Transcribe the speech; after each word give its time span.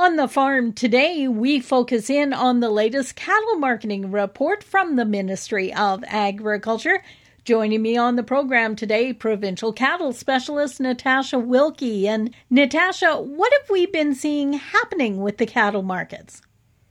On 0.00 0.14
the 0.14 0.28
farm 0.28 0.74
today, 0.74 1.26
we 1.26 1.58
focus 1.58 2.08
in 2.08 2.32
on 2.32 2.60
the 2.60 2.70
latest 2.70 3.16
cattle 3.16 3.56
marketing 3.56 4.12
report 4.12 4.62
from 4.62 4.94
the 4.94 5.04
Ministry 5.04 5.74
of 5.74 6.04
Agriculture. 6.06 7.02
Joining 7.44 7.82
me 7.82 7.96
on 7.96 8.14
the 8.14 8.22
program 8.22 8.76
today, 8.76 9.12
provincial 9.12 9.72
cattle 9.72 10.12
specialist 10.12 10.78
Natasha 10.78 11.40
Wilkie. 11.40 12.06
And 12.06 12.32
Natasha, 12.48 13.20
what 13.20 13.52
have 13.52 13.70
we 13.70 13.86
been 13.86 14.14
seeing 14.14 14.52
happening 14.52 15.20
with 15.20 15.38
the 15.38 15.46
cattle 15.46 15.82
markets? 15.82 16.42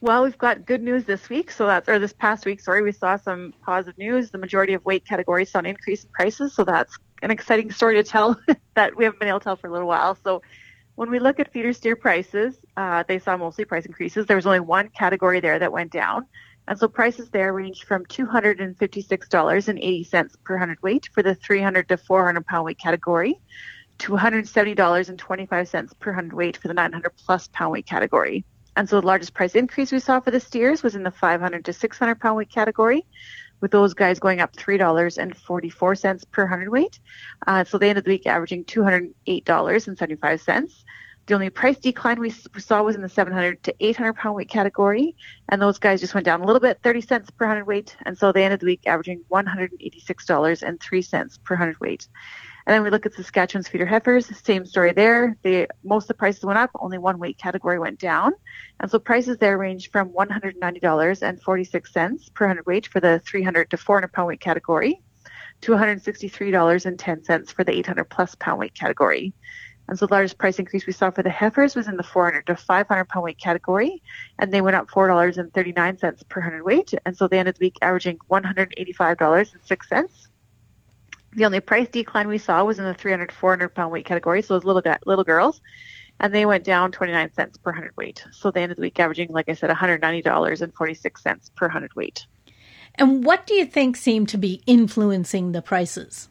Well, 0.00 0.22
we've 0.22 0.38
got 0.38 0.64
good 0.64 0.84
news 0.84 1.04
this 1.04 1.28
week. 1.28 1.50
So 1.50 1.66
that's, 1.66 1.88
or 1.88 1.98
this 1.98 2.12
past 2.12 2.46
week, 2.46 2.60
sorry, 2.60 2.82
we 2.82 2.92
saw 2.92 3.16
some 3.16 3.52
positive 3.64 3.98
news. 3.98 4.30
The 4.30 4.38
majority 4.38 4.74
of 4.74 4.84
weight 4.84 5.04
categories 5.04 5.50
saw 5.50 5.58
an 5.58 5.66
increase 5.66 6.04
in 6.04 6.10
prices. 6.10 6.54
So 6.54 6.62
that's 6.62 6.96
an 7.20 7.32
exciting 7.32 7.72
story 7.72 7.96
to 7.96 8.04
tell 8.04 8.40
that 8.74 8.96
we 8.96 9.02
haven't 9.02 9.18
been 9.18 9.28
able 9.28 9.40
to 9.40 9.44
tell 9.44 9.56
for 9.56 9.66
a 9.66 9.72
little 9.72 9.88
while. 9.88 10.16
So 10.22 10.42
when 10.94 11.10
we 11.10 11.18
look 11.18 11.40
at 11.40 11.52
feeder 11.52 11.72
steer 11.72 11.96
prices, 11.96 12.54
uh, 12.76 13.02
they 13.08 13.18
saw 13.18 13.36
mostly 13.36 13.64
price 13.64 13.86
increases. 13.86 14.26
There 14.26 14.36
was 14.36 14.46
only 14.46 14.60
one 14.60 14.88
category 14.88 15.40
there 15.40 15.58
that 15.58 15.72
went 15.72 15.90
down. 15.90 16.26
And 16.68 16.78
so 16.78 16.86
prices 16.86 17.28
there 17.30 17.52
ranged 17.52 17.82
from 17.84 18.04
$256.80 18.06 20.34
per 20.44 20.58
hundredweight 20.58 21.08
for 21.12 21.22
the 21.22 21.34
300 21.34 21.88
to 21.88 21.96
400 21.96 22.46
pound 22.46 22.66
weight 22.66 22.78
category 22.78 23.40
to 23.98 24.12
$170.25 24.12 25.98
per 25.98 26.12
hundredweight 26.12 26.56
for 26.56 26.68
the 26.68 26.74
900 26.74 27.10
plus 27.24 27.48
pound 27.48 27.72
weight 27.72 27.86
category. 27.86 28.44
And 28.76 28.88
so 28.88 29.00
the 29.00 29.06
largest 29.06 29.34
price 29.34 29.54
increase 29.54 29.92
we 29.92 29.98
saw 29.98 30.20
for 30.20 30.30
the 30.30 30.40
steers 30.40 30.82
was 30.82 30.94
in 30.94 31.02
the 31.02 31.10
500 31.10 31.64
to 31.64 31.72
600 31.72 32.20
pound 32.20 32.36
weight 32.36 32.50
category, 32.50 33.04
with 33.62 33.70
those 33.70 33.94
guys 33.94 34.18
going 34.18 34.40
up 34.40 34.54
$3.44 34.54 36.30
per 36.30 36.46
hundredweight. 36.46 37.00
Uh, 37.46 37.64
so 37.64 37.78
they 37.78 37.88
ended 37.88 38.04
the 38.04 38.10
week 38.10 38.26
averaging 38.26 38.64
$208.75. 38.64 40.84
The 41.26 41.34
only 41.34 41.50
price 41.50 41.78
decline 41.78 42.18
we 42.18 42.30
saw 42.30 42.82
was 42.82 42.96
in 42.96 43.02
the 43.02 43.08
700 43.08 43.62
to 43.62 43.72
800 43.78 44.14
pound 44.14 44.34
weight 44.34 44.48
category, 44.48 45.14
and 45.48 45.62
those 45.62 45.78
guys 45.78 46.00
just 46.00 46.14
went 46.14 46.24
down 46.24 46.40
a 46.40 46.44
little 46.44 46.58
bit, 46.58 46.80
30 46.82 47.00
cents 47.00 47.30
per 47.30 47.46
hundredweight, 47.46 47.96
and 48.04 48.18
so 48.18 48.32
they 48.32 48.44
ended 48.44 48.58
the 48.58 48.66
week 48.66 48.80
averaging 48.86 49.22
$186.03 49.30 51.44
per 51.44 51.54
hundredweight. 51.54 52.08
And 52.66 52.74
then 52.74 52.82
we 52.82 52.90
look 52.90 53.06
at 53.06 53.14
Saskatchewan's 53.14 53.68
feeder 53.68 53.86
heifers, 53.86 54.30
same 54.44 54.66
story 54.66 54.92
there. 54.92 55.36
They, 55.42 55.68
most 55.82 56.04
of 56.04 56.08
the 56.08 56.14
prices 56.14 56.44
went 56.44 56.58
up, 56.58 56.70
only 56.78 56.98
one 56.98 57.18
weight 57.18 57.38
category 57.38 57.78
went 57.78 57.98
down. 57.98 58.32
And 58.80 58.90
so 58.90 58.98
prices 58.98 59.38
there 59.38 59.56
range 59.58 59.90
from 59.90 60.10
$190.46 60.10 62.34
per 62.34 62.46
hundredweight 62.46 62.86
for 62.86 63.00
the 63.00 63.20
300 63.26 63.70
to 63.70 63.76
400 63.76 64.12
pound 64.12 64.28
weight 64.28 64.40
category 64.40 65.02
to 65.62 65.72
$163.10 65.72 67.52
for 67.52 67.64
the 67.64 67.72
800 67.72 68.04
plus 68.04 68.36
pound 68.36 68.60
weight 68.60 68.74
category. 68.74 69.32
And 69.88 69.98
so 69.98 70.06
the 70.06 70.14
largest 70.14 70.38
price 70.38 70.60
increase 70.60 70.86
we 70.86 70.92
saw 70.92 71.10
for 71.10 71.24
the 71.24 71.30
heifers 71.30 71.74
was 71.74 71.88
in 71.88 71.96
the 71.96 72.04
400 72.04 72.46
to 72.46 72.56
500 72.56 73.08
pound 73.08 73.24
weight 73.24 73.38
category, 73.38 74.00
and 74.38 74.52
they 74.52 74.60
went 74.60 74.76
up 74.76 74.88
$4.39 74.88 76.28
per 76.28 76.40
hundredweight. 76.40 76.94
And 77.04 77.16
so 77.16 77.26
they 77.26 77.40
ended 77.40 77.56
the 77.56 77.66
week 77.66 77.78
averaging 77.82 78.18
$185.06 78.30 80.28
the 81.34 81.44
only 81.44 81.60
price 81.60 81.88
decline 81.88 82.28
we 82.28 82.38
saw 82.38 82.62
was 82.64 82.78
in 82.78 82.84
the 82.84 82.94
300 82.94 83.32
400 83.32 83.68
pound 83.70 83.92
weight 83.92 84.04
category, 84.04 84.42
so 84.42 84.54
those 84.54 84.64
little 84.64 84.82
little 85.06 85.24
girls, 85.24 85.60
and 86.20 86.34
they 86.34 86.46
went 86.46 86.64
down 86.64 86.92
29 86.92 87.32
cents 87.32 87.58
per 87.58 87.72
hundred 87.72 87.96
weight. 87.96 88.24
So 88.32 88.50
they 88.50 88.62
ended 88.62 88.78
the 88.78 88.82
week 88.82 89.00
averaging, 89.00 89.30
like 89.30 89.48
I 89.48 89.54
said, 89.54 89.70
$190.46 89.70 91.54
per 91.54 91.68
hundred 91.68 91.94
weight. 91.94 92.26
And 92.96 93.24
what 93.24 93.46
do 93.46 93.54
you 93.54 93.64
think 93.64 93.96
seemed 93.96 94.28
to 94.30 94.38
be 94.38 94.62
influencing 94.66 95.52
the 95.52 95.62
prices? 95.62 96.28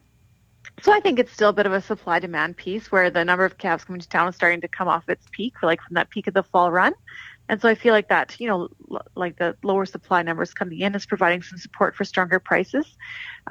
So 0.81 0.91
I 0.91 0.99
think 0.99 1.19
it's 1.19 1.31
still 1.31 1.49
a 1.49 1.53
bit 1.53 1.65
of 1.65 1.73
a 1.73 1.81
supply 1.81 2.19
demand 2.19 2.57
piece 2.57 2.91
where 2.91 3.09
the 3.09 3.25
number 3.25 3.45
of 3.45 3.57
calves 3.57 3.83
coming 3.83 4.01
to 4.01 4.09
town 4.09 4.27
is 4.27 4.35
starting 4.35 4.61
to 4.61 4.67
come 4.67 4.87
off 4.87 5.09
its 5.09 5.25
peak, 5.31 5.61
like 5.61 5.81
from 5.81 5.95
that 5.95 6.09
peak 6.09 6.27
of 6.27 6.33
the 6.33 6.43
fall 6.43 6.71
run. 6.71 6.93
And 7.51 7.61
so 7.61 7.67
I 7.67 7.75
feel 7.75 7.91
like 7.93 8.07
that, 8.07 8.37
you 8.39 8.47
know, 8.47 8.69
like 9.13 9.37
the 9.37 9.57
lower 9.61 9.85
supply 9.85 10.21
numbers 10.21 10.53
coming 10.53 10.79
in 10.79 10.95
is 10.95 11.05
providing 11.05 11.41
some 11.41 11.57
support 11.57 11.97
for 11.97 12.05
stronger 12.05 12.39
prices. 12.39 12.85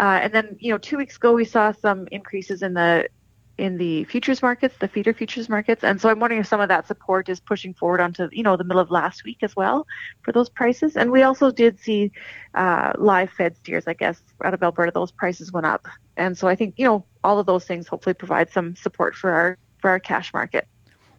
Uh, 0.01 0.20
and 0.23 0.33
then, 0.33 0.56
you 0.59 0.73
know, 0.73 0.79
two 0.79 0.97
weeks 0.97 1.16
ago 1.16 1.34
we 1.34 1.44
saw 1.44 1.72
some 1.72 2.09
increases 2.10 2.62
in 2.62 2.72
the 2.72 3.10
in 3.59 3.77
the 3.77 4.05
futures 4.05 4.41
markets, 4.41 4.75
the 4.78 4.89
feeder 4.89 5.12
futures 5.12 5.50
markets. 5.50 5.84
And 5.84 6.00
so 6.00 6.09
I'm 6.09 6.19
wondering 6.19 6.41
if 6.41 6.47
some 6.47 6.62
of 6.62 6.71
that 6.71 6.87
support 6.87 7.28
is 7.28 7.41
pushing 7.41 7.75
forward 7.75 8.00
onto, 8.00 8.31
you 8.33 8.43
know, 8.43 8.56
the 8.56 8.65
middle 8.65 8.81
of 8.81 8.91
last 8.91 9.22
week 9.22 9.43
as 9.43 9.55
well 9.55 9.87
for 10.22 10.33
those 10.33 10.49
prices. 10.49 10.97
And 10.97 11.12
we 11.12 11.21
also 11.21 11.50
did 11.50 11.78
see 11.78 12.10
uh, 12.55 12.94
live 12.97 13.31
fed 13.31 13.55
steers, 13.59 13.84
I 13.87 13.93
guess, 13.93 14.22
out 14.43 14.55
of 14.55 14.62
Alberta, 14.62 14.93
those 14.94 15.12
prices 15.12 15.53
went 15.53 15.66
up. 15.66 15.87
And 16.16 16.39
so 16.39 16.49
I 16.49 16.56
think, 16.56 16.77
you 16.78 16.87
know, 16.87 17.05
all 17.22 17.39
of 17.39 17.44
those 17.44 17.66
things 17.66 17.87
hopefully 17.87 18.15
provide 18.15 18.50
some 18.50 18.77
support 18.77 19.15
for 19.15 19.31
our 19.31 19.59
for 19.77 19.91
our 19.91 20.00
cash 20.00 20.33
market. 20.33 20.66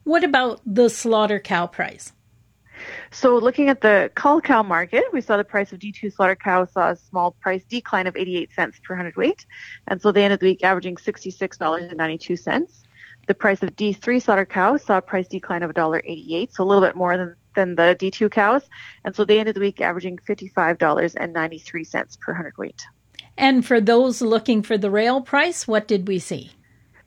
What 0.03 0.24
about 0.24 0.62
the 0.66 0.90
slaughter 0.90 1.40
cow 1.40 1.68
price? 1.68 2.12
So 3.12 3.38
looking 3.38 3.69
at 3.69 3.81
the 3.81 4.12
cull 4.16 4.42
cow 4.42 4.64
market, 4.64 5.03
we 5.12 5.22
saw 5.22 5.38
the 5.38 5.44
price 5.44 5.72
of 5.72 5.80
D2 5.80 6.14
slaughter 6.14 6.36
cow 6.36 6.66
saw 6.66 6.92
a 6.92 6.96
small 6.96 7.31
price 7.31 7.64
decline 7.66 8.08
of 8.08 8.16
88 8.16 8.52
cents 8.53 8.80
per 8.84 8.96
hundredweight. 8.96 9.46
And 9.88 10.02
so 10.02 10.12
they 10.12 10.24
ended 10.24 10.40
the 10.40 10.47
week 10.47 10.64
averaging 10.64 10.96
$66.92. 10.96 12.84
The 13.28 13.34
price 13.34 13.62
of 13.62 13.75
D3 13.75 14.22
slaughter 14.22 14.46
cow 14.46 14.78
saw 14.78 14.97
a 14.97 15.02
price 15.02 15.28
decline 15.28 15.64
of 15.64 15.72
$1.88, 15.72 16.53
so 16.53 16.64
a 16.64 16.66
little 16.66 16.84
bit 16.84 16.96
more 16.96 17.18
than, 17.18 17.36
than 17.56 17.75
the 17.75 17.96
D2 18.00 18.31
cows. 18.31 18.64
And 19.06 19.16
so 19.16 19.25
they 19.25 19.40
ended 19.40 19.56
the 19.56 19.62
week 19.62 19.81
averaging 19.81 20.18
$55.93 20.18 22.20
per 22.20 22.34
hundredweight. 22.34 22.84
And 23.38 23.66
for 23.66 23.80
those 23.80 24.22
looking 24.22 24.64
for 24.64 24.78
the 24.78 24.91
rail 24.91 25.22
price, 25.22 25.68
what 25.68 25.88
did 25.88 26.08
we 26.08 26.20
see? 26.20 26.52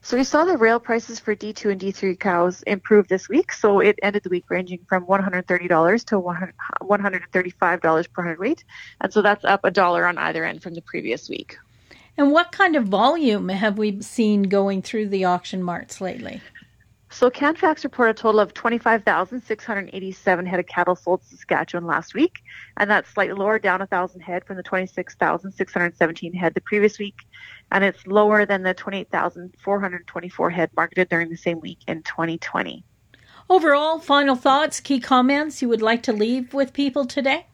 So 0.04 0.18
we 0.18 0.24
saw 0.24 0.44
the 0.44 0.58
rail 0.58 0.78
prices 0.78 1.18
for 1.18 1.34
D2 1.34 1.70
and 1.70 1.80
D3 1.80 2.20
cows 2.20 2.62
improve 2.66 3.08
this 3.08 3.26
week. 3.26 3.54
So 3.54 3.80
it 3.80 3.98
ended 4.02 4.22
the 4.22 4.28
week 4.28 4.44
ranging 4.50 4.80
from 4.86 5.06
$130 5.06 6.04
to 6.04 6.20
$135 6.86 8.12
per 8.12 8.22
hundredweight. 8.22 8.64
And 9.00 9.10
so 9.10 9.22
that's 9.22 9.46
up 9.46 9.64
a 9.64 9.70
dollar 9.70 10.06
on 10.06 10.18
either 10.18 10.44
end 10.44 10.62
from 10.62 10.74
the 10.74 10.82
previous 10.82 11.30
week. 11.30 11.56
And 12.18 12.32
what 12.32 12.52
kind 12.52 12.76
of 12.76 12.84
volume 12.84 13.48
have 13.48 13.78
we 13.78 14.02
seen 14.02 14.42
going 14.42 14.82
through 14.82 15.08
the 15.08 15.24
auction 15.24 15.62
marts 15.62 16.02
lately? 16.02 16.42
So 17.14 17.30
Canfax 17.30 17.84
reported 17.84 18.18
a 18.18 18.20
total 18.20 18.40
of 18.40 18.54
25,687 18.54 20.46
head 20.46 20.58
of 20.58 20.66
cattle 20.66 20.96
sold 20.96 21.22
to 21.22 21.28
Saskatchewan 21.28 21.86
last 21.86 22.12
week, 22.12 22.42
and 22.76 22.90
that's 22.90 23.08
slightly 23.08 23.36
lower, 23.36 23.60
down 23.60 23.78
1,000 23.78 24.20
head 24.20 24.44
from 24.44 24.56
the 24.56 24.64
26,617 24.64 26.32
head 26.32 26.54
the 26.54 26.60
previous 26.60 26.98
week, 26.98 27.14
and 27.70 27.84
it's 27.84 28.04
lower 28.08 28.44
than 28.44 28.64
the 28.64 28.74
28,424 28.74 30.50
head 30.50 30.70
marketed 30.76 31.08
during 31.08 31.30
the 31.30 31.36
same 31.36 31.60
week 31.60 31.78
in 31.86 32.02
2020. 32.02 32.82
Overall, 33.48 34.00
final 34.00 34.34
thoughts, 34.34 34.80
key 34.80 34.98
comments 34.98 35.62
you 35.62 35.68
would 35.68 35.82
like 35.82 36.02
to 36.02 36.12
leave 36.12 36.52
with 36.52 36.72
people 36.72 37.06
today? 37.06 37.46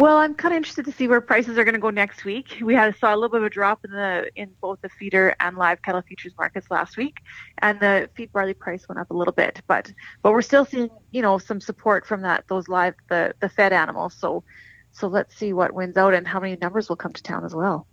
Well, 0.00 0.16
I'm 0.16 0.34
kind 0.34 0.54
of 0.54 0.56
interested 0.56 0.86
to 0.86 0.92
see 0.92 1.08
where 1.08 1.20
prices 1.20 1.58
are 1.58 1.64
going 1.64 1.74
to 1.74 1.78
go 1.78 1.90
next 1.90 2.24
week. 2.24 2.56
We 2.62 2.72
had 2.72 2.96
saw 2.96 3.14
a 3.14 3.16
little 3.16 3.28
bit 3.28 3.42
of 3.42 3.44
a 3.44 3.50
drop 3.50 3.84
in 3.84 3.90
the 3.90 4.30
in 4.34 4.50
both 4.58 4.80
the 4.80 4.88
feeder 4.88 5.36
and 5.38 5.58
live 5.58 5.82
cattle 5.82 6.00
futures 6.00 6.32
markets 6.38 6.70
last 6.70 6.96
week, 6.96 7.18
and 7.58 7.78
the 7.80 8.08
feed 8.16 8.32
barley 8.32 8.54
price 8.54 8.88
went 8.88 8.98
up 8.98 9.10
a 9.10 9.14
little 9.14 9.34
bit, 9.34 9.60
but 9.68 9.92
but 10.22 10.32
we're 10.32 10.40
still 10.40 10.64
seeing 10.64 10.88
you 11.10 11.20
know 11.20 11.36
some 11.36 11.60
support 11.60 12.06
from 12.06 12.22
that 12.22 12.44
those 12.48 12.66
live 12.66 12.94
the 13.10 13.34
the 13.40 13.50
fed 13.50 13.74
animals. 13.74 14.14
So 14.18 14.42
so 14.90 15.06
let's 15.06 15.36
see 15.36 15.52
what 15.52 15.74
wins 15.74 15.98
out 15.98 16.14
and 16.14 16.26
how 16.26 16.40
many 16.40 16.56
numbers 16.56 16.88
will 16.88 16.96
come 16.96 17.12
to 17.12 17.22
town 17.22 17.44
as 17.44 17.54
well. 17.54 17.86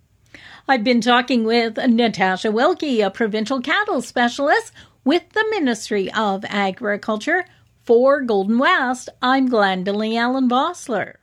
I've 0.66 0.86
been 0.86 1.02
talking 1.02 1.44
with 1.44 1.76
Natasha 1.76 2.54
Wilkie, 2.54 3.02
a 3.02 3.12
provincial 3.12 3.60
cattle 3.60 4.02
specialist 4.02 4.72
with 5.04 5.30
the 5.34 5.46
Ministry 5.50 6.10
of 6.14 6.46
Agriculture. 6.48 7.44
For 7.84 8.22
Golden 8.22 8.60
West, 8.60 9.10
I'm 9.22 9.50
Glendalee 9.50 10.18
Allen 10.18 10.50
Vossler. 10.50 11.16